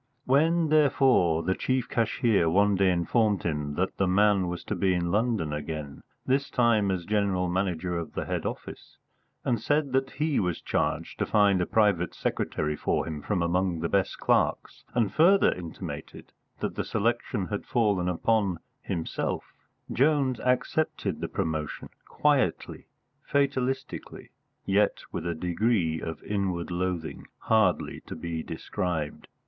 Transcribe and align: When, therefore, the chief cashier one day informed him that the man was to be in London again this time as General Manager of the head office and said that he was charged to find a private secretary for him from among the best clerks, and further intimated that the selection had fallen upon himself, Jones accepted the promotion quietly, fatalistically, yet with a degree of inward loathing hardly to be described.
When, 0.25 0.69
therefore, 0.69 1.43
the 1.43 1.53
chief 1.53 1.87
cashier 1.87 2.49
one 2.49 2.73
day 2.73 2.89
informed 2.89 3.43
him 3.43 3.75
that 3.75 3.97
the 3.97 4.07
man 4.07 4.47
was 4.47 4.63
to 4.63 4.73
be 4.75 4.95
in 4.95 5.11
London 5.11 5.53
again 5.53 6.01
this 6.25 6.49
time 6.49 6.89
as 6.89 7.05
General 7.05 7.47
Manager 7.47 7.99
of 7.99 8.13
the 8.13 8.25
head 8.25 8.43
office 8.43 8.97
and 9.45 9.61
said 9.61 9.91
that 9.91 10.09
he 10.13 10.39
was 10.39 10.59
charged 10.59 11.19
to 11.19 11.25
find 11.27 11.61
a 11.61 11.67
private 11.67 12.15
secretary 12.15 12.75
for 12.75 13.05
him 13.07 13.21
from 13.21 13.43
among 13.43 13.81
the 13.81 13.89
best 13.89 14.17
clerks, 14.19 14.83
and 14.95 15.13
further 15.13 15.51
intimated 15.53 16.31
that 16.61 16.73
the 16.73 16.83
selection 16.83 17.45
had 17.49 17.63
fallen 17.67 18.09
upon 18.09 18.57
himself, 18.81 19.53
Jones 19.93 20.39
accepted 20.39 21.21
the 21.21 21.27
promotion 21.29 21.89
quietly, 22.07 22.87
fatalistically, 23.21 24.31
yet 24.65 25.03
with 25.11 25.27
a 25.27 25.35
degree 25.35 26.01
of 26.01 26.23
inward 26.23 26.71
loathing 26.71 27.27
hardly 27.37 27.99
to 28.07 28.15
be 28.15 28.41
described. 28.41 29.27